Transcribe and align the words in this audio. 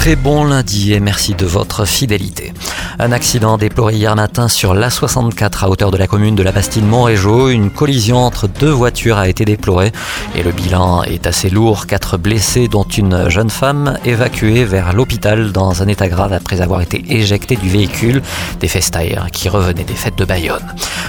Très 0.00 0.16
bon 0.16 0.44
lundi 0.44 0.94
et 0.94 0.98
merci 0.98 1.34
de 1.34 1.44
votre 1.44 1.84
fidélité. 1.84 2.54
Un 2.98 3.12
accident 3.12 3.58
déploré 3.58 3.96
hier 3.96 4.16
matin 4.16 4.48
sur 4.48 4.74
l'A64 4.74 5.64
à 5.64 5.68
hauteur 5.68 5.90
de 5.90 5.98
la 5.98 6.06
commune 6.06 6.34
de 6.34 6.42
la 6.42 6.52
Bastide-Montrégeau. 6.52 7.50
Une 7.50 7.70
collision 7.70 8.16
entre 8.16 8.48
deux 8.48 8.70
voitures 8.70 9.18
a 9.18 9.28
été 9.28 9.44
déplorée 9.44 9.92
et 10.34 10.42
le 10.42 10.52
bilan 10.52 11.02
est 11.02 11.26
assez 11.26 11.50
lourd. 11.50 11.86
Quatre 11.86 12.16
blessés, 12.16 12.66
dont 12.66 12.84
une 12.84 13.28
jeune 13.28 13.50
femme 13.50 13.98
évacuée 14.06 14.64
vers 14.64 14.94
l'hôpital 14.94 15.52
dans 15.52 15.82
un 15.82 15.88
état 15.88 16.08
grave 16.08 16.32
après 16.32 16.62
avoir 16.62 16.80
été 16.80 17.04
éjectée 17.08 17.56
du 17.56 17.68
véhicule 17.68 18.22
des 18.58 18.68
festaires 18.68 19.26
qui 19.32 19.50
revenaient 19.50 19.84
des 19.84 19.94
fêtes 19.94 20.16
de 20.16 20.24
Bayonne. 20.24 20.64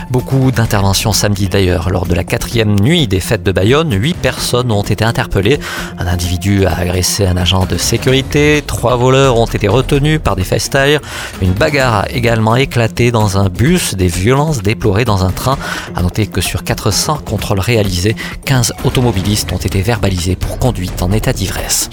Beaucoup 0.10 0.52
d'interventions 0.52 1.14
samedi 1.14 1.48
d'ailleurs. 1.48 1.90
Lors 1.90 2.06
de 2.06 2.14
la 2.14 2.26
quatrième 2.26 2.78
nuit 2.78 3.08
des 3.08 3.22
fêtes 3.22 3.44
de 3.44 3.54
Bayonne, 3.54 3.94
huit 3.94 4.18
personnes 4.18 4.72
ont 4.72 4.84
été 4.84 5.06
interpellées. 5.06 5.60
Un 5.98 6.08
individu 6.08 6.66
a 6.66 6.78
agressé 6.78 7.26
un 7.26 7.38
agent 7.38 7.66
de 7.66 7.78
sécurité. 7.78 8.62
Trois 8.82 8.96
voleurs 8.96 9.38
ont 9.38 9.46
été 9.46 9.68
retenus 9.68 10.20
par 10.20 10.36
des 10.36 10.44
festaires. 10.44 11.02
Une 11.40 11.54
bagarre 11.54 11.98
a 11.98 12.10
également 12.10 12.56
éclaté 12.56 13.12
dans 13.12 13.38
un 13.38 13.48
bus, 13.48 13.94
des 13.94 14.08
violences 14.08 14.64
déplorées 14.64 15.06
dans 15.06 15.24
un 15.24 15.30
train. 15.30 15.60
À 15.94 16.02
noter 16.02 16.26
que 16.26 16.42
sur 16.42 16.64
400 16.64 17.20
contrôles 17.24 17.60
réalisés, 17.60 18.16
15 18.46 18.74
automobilistes 18.84 19.52
ont 19.54 19.58
été 19.58 19.84
verbalisés 19.84 20.36
pour 20.36 20.58
conduite 20.58 21.04
en 21.04 21.12
état 21.12 21.32
d'ivresse. 21.32 21.92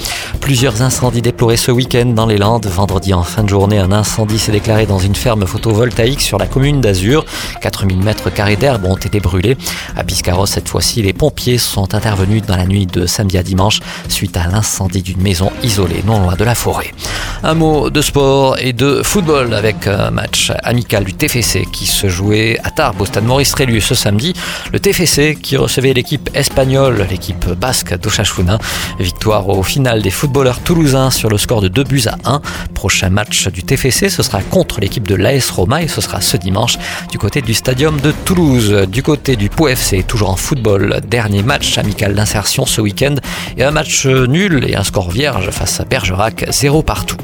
Plusieurs 0.49 0.81
incendies 0.81 1.21
déplorés 1.21 1.59
ce 1.59 1.71
week-end 1.71 2.07
dans 2.07 2.25
les 2.25 2.39
Landes. 2.39 2.65
Vendredi 2.65 3.13
en 3.13 3.23
fin 3.23 3.45
de 3.45 3.51
journée, 3.51 3.77
un 3.77 3.93
incendie 3.93 4.39
s'est 4.39 4.51
déclaré 4.51 4.87
dans 4.87 4.99
une 4.99 5.15
ferme 5.15 5.47
photovoltaïque 5.47 6.23
sur 6.23 6.39
la 6.39 6.47
commune 6.47 6.81
d'Azur. 6.81 7.27
4000 7.61 7.99
mètres 7.99 8.31
carrés 8.31 8.57
d'herbe 8.57 8.87
ont 8.87 8.97
été 8.97 9.21
brûlés. 9.21 9.59
À 9.95 10.05
Biscarros, 10.05 10.47
cette 10.47 10.67
fois-ci, 10.67 11.03
les 11.03 11.13
pompiers 11.13 11.59
sont 11.59 11.95
intervenus 11.95 12.41
dans 12.47 12.57
la 12.57 12.65
nuit 12.65 12.87
de 12.87 13.05
samedi 13.05 13.37
à 13.37 13.43
dimanche 13.43 13.81
suite 14.09 14.39
à 14.39 14.47
l'incendie 14.47 15.03
d'une 15.03 15.21
maison 15.21 15.53
isolée 15.63 16.03
non 16.07 16.19
loin 16.19 16.35
de 16.35 16.45
la 16.45 16.55
forêt. 16.55 16.95
Un 17.45 17.55
mot 17.55 17.89
de 17.89 18.03
sport 18.03 18.57
et 18.59 18.73
de 18.73 19.01
football 19.05 19.55
avec 19.55 19.87
un 19.87 20.11
match 20.11 20.51
amical 20.65 21.05
du 21.05 21.15
TFC 21.15 21.67
qui 21.73 21.87
se 21.87 22.09
jouait 22.09 22.59
à 22.65 22.73
Tarbes 22.73 23.01
au 23.01 23.07
stade 23.07 23.25
Maurice 23.25 23.53
Trélu 23.53 23.81
ce 23.81 23.95
samedi. 23.95 24.35
Le 24.73 24.81
TFC 24.81 25.39
qui 25.41 25.57
recevait 25.57 25.93
l'équipe 25.93 26.29
espagnole, 26.35 27.07
l'équipe 27.09 27.49
basque 27.51 27.97
d'Oshachuna. 27.97 28.59
Victoire 28.99 29.49
au 29.49 29.63
final 29.63 30.03
des 30.03 30.11
footballeurs 30.11 30.59
toulousains 30.59 31.13
sur 31.13 31.31
le 31.31 31.39
score 31.39 31.61
de 31.61 31.69
2 31.69 31.85
buts 31.85 32.03
à 32.07 32.17
1. 32.29 32.43
Prochain 32.75 33.09
match 33.09 33.47
du 33.47 33.63
TFC, 33.63 34.09
ce 34.09 34.25
sera 34.25 34.43
contre 34.43 34.81
l'équipe 34.81 35.07
de 35.07 35.15
l'AS 35.15 35.51
Roma 35.51 35.83
et 35.83 35.89
ce 35.89 36.01
sera 36.01 36.21
ce 36.21 36.37
dimanche 36.37 36.77
du 37.13 37.19
côté 37.19 37.41
du 37.41 37.55
stadium 37.55 38.01
de 38.01 38.11
Toulouse. 38.25 38.87
Du 38.89 39.05
côté 39.05 39.37
du 39.37 39.49
Pau 39.49 39.69
FC, 39.69 40.03
toujours 40.03 40.31
en 40.31 40.37
football, 40.37 41.01
dernier 41.07 41.45
match 41.45 41.79
amical 41.79 42.15
d'insertion 42.15 42.67
ce 42.67 42.81
week-end 42.81 43.15
et 43.57 43.63
un 43.63 43.71
match 43.71 44.07
nul 44.07 44.65
et 44.69 44.75
un 44.75 44.83
score 44.83 45.11
vierge 45.11 45.51
face 45.51 45.79
à 45.79 45.85
Bergerac, 45.85 46.45
0 46.51 46.83
partout. 46.83 47.17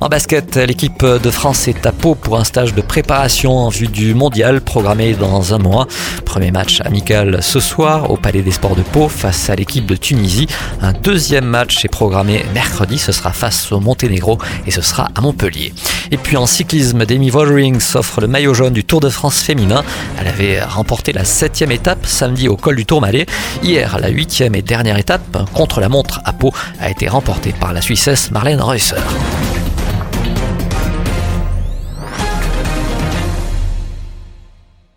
En 0.00 0.08
basket, 0.08 0.56
l'équipe 0.56 1.04
de 1.04 1.30
France 1.30 1.68
est 1.68 1.86
à 1.86 1.92
Pau 1.92 2.14
pour 2.14 2.38
un 2.38 2.44
stage 2.44 2.74
de 2.74 2.80
préparation 2.80 3.56
en 3.56 3.68
vue 3.68 3.86
du 3.86 4.14
mondial 4.14 4.60
programmé 4.60 5.14
dans 5.14 5.54
un 5.54 5.58
mois. 5.58 5.86
Premier 6.24 6.50
match 6.50 6.80
amical 6.80 7.42
ce 7.42 7.60
soir 7.60 8.10
au 8.10 8.16
Palais 8.16 8.42
des 8.42 8.50
Sports 8.50 8.74
de 8.74 8.82
Pau 8.82 9.08
face 9.08 9.50
à 9.50 9.54
l'équipe 9.54 9.86
de 9.86 9.94
Tunisie. 9.94 10.46
Un 10.80 10.92
deuxième 10.92 11.44
match 11.44 11.84
est 11.84 11.88
programmé 11.88 12.44
mercredi, 12.54 12.98
ce 12.98 13.12
sera 13.12 13.32
face 13.32 13.70
au 13.70 13.80
Monténégro 13.80 14.38
et 14.66 14.70
ce 14.70 14.80
sera 14.80 15.08
à 15.14 15.20
Montpellier. 15.20 15.72
Et 16.10 16.16
puis 16.16 16.36
en 16.36 16.46
cyclisme, 16.46 17.04
Demi 17.04 17.30
Vollering 17.30 17.80
s'offre 17.80 18.20
le 18.20 18.26
maillot 18.26 18.54
jaune 18.54 18.72
du 18.72 18.84
Tour 18.84 19.00
de 19.00 19.08
France 19.08 19.40
féminin. 19.40 19.84
Elle 20.18 20.28
avait 20.28 20.62
remporté 20.62 21.12
la 21.12 21.24
septième 21.24 21.70
étape 21.70 22.06
samedi 22.06 22.48
au 22.48 22.56
col 22.56 22.76
du 22.76 22.86
Tourmalet. 22.86 23.26
Hier, 23.62 23.98
la 24.00 24.08
huitième 24.08 24.54
et 24.54 24.62
dernière 24.62 24.98
étape 24.98 25.46
contre 25.52 25.80
la 25.80 25.88
montre 25.88 26.20
à 26.24 26.32
Pau 26.32 26.52
a 26.80 26.90
été 26.90 27.08
remportée 27.08 27.52
par 27.52 27.72
la 27.72 27.80
Suissesse 27.80 28.30
Marlène 28.30 28.60
Reusser. 28.60 28.96